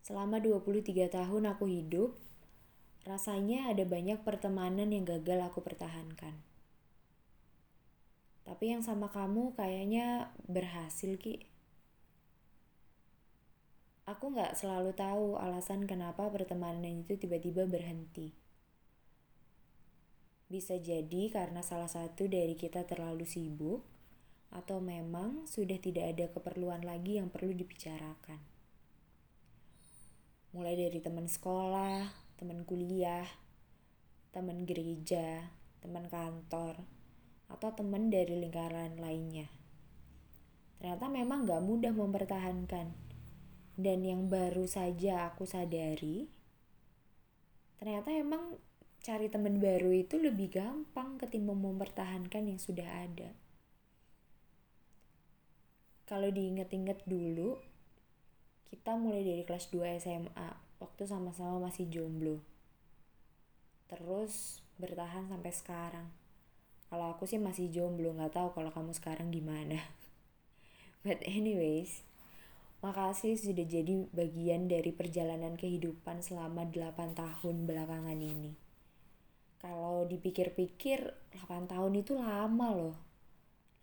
Selama 0.00 0.40
23 0.40 1.12
tahun 1.12 1.44
aku 1.52 1.68
hidup, 1.68 2.16
rasanya 3.04 3.68
ada 3.72 3.84
banyak 3.84 4.20
pertemanan 4.24 4.88
yang 4.92 5.04
gagal 5.04 5.40
aku 5.44 5.60
pertahankan. 5.60 6.36
Tapi 8.44 8.64
yang 8.72 8.82
sama 8.82 9.12
kamu 9.12 9.54
kayaknya 9.54 10.34
berhasil, 10.48 11.14
Ki. 11.20 11.46
Aku 14.10 14.34
nggak 14.34 14.58
selalu 14.58 14.90
tahu 14.96 15.38
alasan 15.38 15.86
kenapa 15.86 16.26
pertemanan 16.34 17.06
itu 17.06 17.14
tiba-tiba 17.14 17.62
berhenti. 17.70 18.34
Bisa 20.50 20.82
jadi 20.82 21.30
karena 21.30 21.62
salah 21.62 21.86
satu 21.86 22.26
dari 22.26 22.58
kita 22.58 22.82
terlalu 22.90 23.22
sibuk, 23.22 23.86
atau 24.50 24.82
memang 24.82 25.46
sudah 25.46 25.78
tidak 25.78 26.10
ada 26.10 26.26
keperluan 26.26 26.82
lagi 26.82 27.22
yang 27.22 27.30
perlu 27.30 27.54
dibicarakan. 27.54 28.59
Mulai 30.50 30.74
dari 30.74 30.98
teman 30.98 31.30
sekolah, 31.30 32.10
teman 32.34 32.66
kuliah, 32.66 33.26
teman 34.34 34.66
gereja, 34.66 35.46
teman 35.78 36.10
kantor, 36.10 36.82
atau 37.46 37.70
teman 37.70 38.10
dari 38.10 38.34
lingkaran 38.34 38.98
lainnya. 38.98 39.46
Ternyata 40.80 41.06
memang 41.06 41.46
gak 41.46 41.62
mudah 41.62 41.92
mempertahankan. 41.94 42.90
Dan 43.80 44.04
yang 44.04 44.26
baru 44.26 44.68
saja 44.68 45.32
aku 45.32 45.48
sadari, 45.48 46.28
ternyata 47.80 48.12
emang 48.12 48.60
cari 49.00 49.32
teman 49.32 49.56
baru 49.56 49.88
itu 49.96 50.20
lebih 50.20 50.52
gampang 50.52 51.16
ketimbang 51.16 51.64
mempertahankan 51.64 52.44
yang 52.44 52.60
sudah 52.60 52.84
ada. 52.84 53.32
Kalau 56.04 56.28
diinget-inget 56.28 57.06
dulu, 57.08 57.56
kita 58.70 58.94
mulai 58.94 59.26
dari 59.26 59.42
kelas 59.42 59.68
2 59.74 59.98
SMA, 59.98 60.48
waktu 60.78 61.02
sama-sama 61.04 61.58
masih 61.68 61.90
jomblo. 61.90 62.38
Terus 63.90 64.62
bertahan 64.78 65.26
sampai 65.26 65.52
sekarang. 65.52 66.08
Kalau 66.86 67.10
aku 67.10 67.26
sih 67.26 67.42
masih 67.42 67.68
jomblo, 67.74 68.14
nggak 68.14 68.38
tahu 68.38 68.54
kalau 68.54 68.70
kamu 68.70 68.94
sekarang 68.94 69.34
gimana. 69.34 69.82
But 71.04 71.20
anyways, 71.26 72.06
makasih 72.80 73.34
sudah 73.34 73.66
jadi 73.66 74.08
bagian 74.14 74.70
dari 74.70 74.94
perjalanan 74.94 75.58
kehidupan 75.58 76.22
selama 76.22 76.70
8 76.70 77.18
tahun 77.18 77.68
belakangan 77.68 78.16
ini 78.16 78.70
kalau 79.60 80.08
dipikir-pikir 80.08 81.12
8 81.36 81.68
tahun 81.68 81.92
itu 82.00 82.16
lama 82.16 82.68
loh 82.72 82.96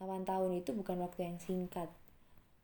8 0.02 0.26
tahun 0.26 0.58
itu 0.58 0.74
bukan 0.74 1.06
waktu 1.06 1.30
yang 1.30 1.38
singkat 1.38 1.94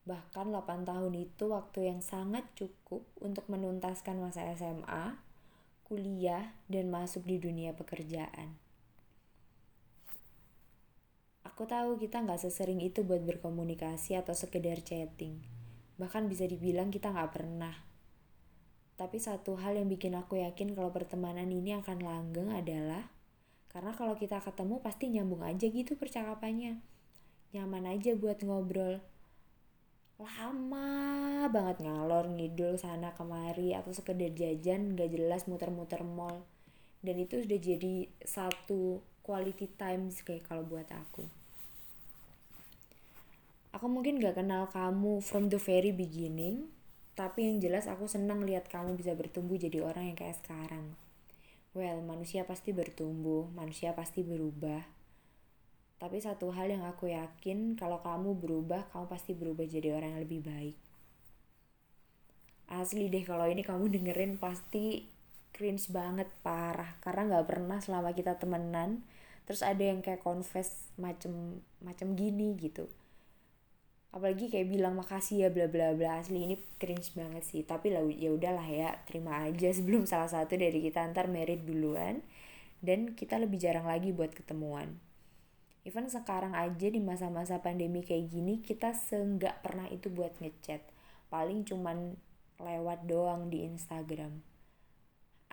bahkan 0.03 0.51
8 0.51 0.83
tahun 0.83 1.13
itu 1.15 1.51
waktu 1.51 1.87
yang 1.87 2.03
sangat 2.03 2.43
cukup 2.59 3.07
untuk 3.23 3.47
menuntaskan 3.47 4.19
masa 4.19 4.43
SMA 4.55 5.15
kuliah 5.87 6.55
dan 6.67 6.91
masuk 6.91 7.23
di 7.23 7.39
dunia 7.39 7.71
pekerjaan 7.71 8.59
aku 11.47 11.63
tahu 11.63 11.95
kita 11.99 12.19
nggak 12.23 12.43
sesering 12.43 12.83
itu 12.83 13.07
buat 13.07 13.23
berkomunikasi 13.23 14.19
atau 14.19 14.35
sekedar 14.35 14.83
chatting 14.83 15.39
bahkan 15.95 16.27
bisa 16.27 16.43
dibilang 16.43 16.91
kita 16.91 17.11
nggak 17.15 17.31
pernah 17.31 17.75
tapi 18.99 19.17
satu 19.17 19.57
hal 19.57 19.79
yang 19.79 19.89
bikin 19.89 20.13
aku 20.13 20.39
yakin 20.43 20.75
kalau 20.77 20.93
pertemanan 20.93 21.49
ini 21.49 21.79
akan 21.79 22.03
langgeng 22.03 22.53
adalah 22.53 23.13
karena 23.73 23.89
kalau 23.97 24.13
kita 24.13 24.37
ketemu 24.37 24.85
pasti 24.85 25.09
nyambung 25.09 25.41
aja 25.41 25.65
gitu 25.65 25.97
percakapannya. 25.97 26.77
Nyaman 27.57 27.89
aja 27.89 28.13
buat 28.13 28.45
ngobrol. 28.45 29.01
Lama 30.23 31.51
banget 31.51 31.83
ngalor 31.83 32.31
ngidul 32.31 32.79
sana 32.79 33.11
kemari 33.11 33.75
atau 33.75 33.91
sekedar 33.91 34.31
jajan 34.31 34.95
gak 34.95 35.11
jelas 35.11 35.43
muter-muter 35.51 35.99
mall. 36.07 36.47
Dan 37.03 37.19
itu 37.19 37.43
sudah 37.43 37.59
jadi 37.59 38.07
satu 38.23 39.03
quality 39.27 39.67
time 39.75 40.07
kayak 40.15 40.47
kalau 40.47 40.63
buat 40.63 40.87
aku. 40.87 41.27
Aku 43.75 43.85
mungkin 43.91 44.23
gak 44.23 44.39
kenal 44.39 44.71
kamu 44.71 45.19
from 45.19 45.51
the 45.51 45.59
very 45.59 45.91
beginning, 45.91 46.71
tapi 47.19 47.43
yang 47.43 47.59
jelas 47.59 47.91
aku 47.91 48.07
senang 48.07 48.47
lihat 48.47 48.71
kamu 48.71 48.95
bisa 48.95 49.11
bertumbuh 49.19 49.59
jadi 49.59 49.83
orang 49.83 50.13
yang 50.13 50.17
kayak 50.17 50.39
sekarang. 50.39 50.95
Well, 51.75 51.99
manusia 51.99 52.47
pasti 52.47 52.71
bertumbuh, 52.71 53.51
manusia 53.51 53.91
pasti 53.91 54.23
berubah. 54.23 55.02
Tapi 56.03 56.19
satu 56.19 56.51
hal 56.51 56.67
yang 56.67 56.83
aku 56.83 57.15
yakin, 57.15 57.79
kalau 57.79 58.03
kamu 58.03 58.35
berubah, 58.35 58.91
kamu 58.91 59.07
pasti 59.07 59.31
berubah 59.31 59.63
jadi 59.63 59.95
orang 59.95 60.19
yang 60.19 60.23
lebih 60.27 60.43
baik. 60.43 60.75
Asli 62.67 63.07
deh, 63.07 63.23
kalau 63.23 63.47
ini 63.47 63.63
kamu 63.63 63.87
dengerin 63.87 64.35
pasti 64.35 65.07
cringe 65.55 65.87
banget, 65.95 66.27
parah. 66.43 66.99
Karena 66.99 67.39
gak 67.39 67.47
pernah 67.47 67.79
selama 67.79 68.11
kita 68.11 68.35
temenan, 68.35 68.99
terus 69.47 69.63
ada 69.63 69.79
yang 69.79 70.03
kayak 70.03 70.19
confess 70.19 70.91
macem 70.99 71.63
macem 71.79 72.19
gini 72.19 72.51
gitu. 72.59 72.91
Apalagi 74.11 74.51
kayak 74.51 74.75
bilang 74.75 74.99
makasih 74.99 75.47
ya 75.47 75.49
bla 75.55 75.71
bla 75.71 75.95
bla. 75.95 76.19
Asli 76.19 76.43
ini 76.43 76.59
cringe 76.83 77.15
banget 77.15 77.47
sih. 77.47 77.63
Tapi 77.63 77.95
lah 77.95 78.03
ya 78.11 78.35
udahlah 78.35 78.67
ya 78.67 78.91
terima 79.07 79.39
aja. 79.47 79.71
Sebelum 79.79 80.03
salah 80.03 80.27
satu 80.27 80.59
dari 80.59 80.83
kita 80.83 80.99
antar 80.99 81.31
merit 81.31 81.63
duluan 81.63 82.19
dan 82.83 83.15
kita 83.15 83.39
lebih 83.39 83.55
jarang 83.55 83.87
lagi 83.87 84.11
buat 84.11 84.35
ketemuan 84.35 85.12
even 85.83 86.07
sekarang 86.07 86.55
aja 86.55 86.87
di 86.87 86.99
masa-masa 87.03 87.59
pandemi 87.59 88.03
kayak 88.03 88.31
gini 88.31 88.63
kita 88.63 88.95
seenggak 88.95 89.59
pernah 89.59 89.87
itu 89.91 90.07
buat 90.07 90.35
ngechat. 90.39 90.83
Paling 91.27 91.67
cuman 91.67 92.15
lewat 92.59 93.03
doang 93.07 93.51
di 93.51 93.67
Instagram. 93.67 94.43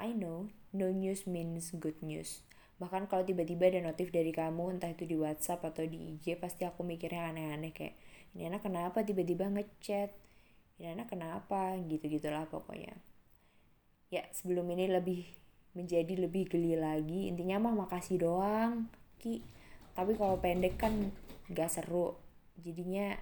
I 0.01 0.15
know 0.17 0.49
no 0.73 0.89
news 0.89 1.27
means 1.27 1.75
good 1.77 1.99
news. 2.01 2.47
Bahkan 2.81 3.13
kalau 3.13 3.27
tiba-tiba 3.27 3.69
ada 3.69 3.85
notif 3.85 4.09
dari 4.09 4.33
kamu 4.33 4.81
entah 4.81 4.89
itu 4.89 5.05
di 5.05 5.13
WhatsApp 5.19 5.61
atau 5.69 5.85
di 5.85 6.17
IG 6.17 6.41
pasti 6.41 6.65
aku 6.65 6.81
mikirnya 6.81 7.29
aneh-aneh 7.29 7.77
kayak 7.77 7.95
ini 8.33 8.49
anak 8.49 8.65
kenapa 8.65 9.05
tiba-tiba 9.05 9.51
ngechat? 9.53 10.15
Ini 10.81 10.97
anak 10.97 11.13
kenapa? 11.13 11.77
Gitu 11.85 12.09
gitulah 12.09 12.49
pokoknya. 12.49 12.97
Ya 14.09 14.25
sebelum 14.33 14.65
ini 14.73 14.89
lebih 14.89 15.29
menjadi 15.77 16.15
lebih 16.19 16.51
geli 16.51 16.75
lagi 16.75 17.31
intinya 17.31 17.71
mah 17.71 17.87
makasih 17.87 18.19
doang 18.19 18.91
ki 19.23 19.39
tapi 19.97 20.15
kalau 20.15 20.39
pendek 20.39 20.79
kan 20.79 21.15
gak 21.51 21.71
seru. 21.73 22.17
Jadinya 22.61 23.17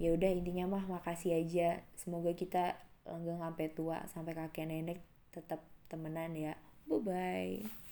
ya 0.00 0.10
udah 0.10 0.30
intinya 0.30 0.78
mah 0.78 0.84
makasih 0.88 1.38
aja. 1.38 1.82
Semoga 1.94 2.34
kita 2.34 2.78
langgeng 3.04 3.40
sampai 3.40 3.66
tua 3.72 3.98
sampai 4.10 4.32
kakek 4.32 4.66
nenek 4.66 4.98
tetap 5.30 5.62
temenan 5.92 6.32
ya. 6.34 6.54
Bye 6.88 7.00
bye 7.00 7.83